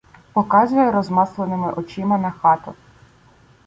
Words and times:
Показує 0.33 0.91
розмасленими 0.91 1.71
очима 1.73 2.17
на 2.17 2.31
хату: 2.31 2.73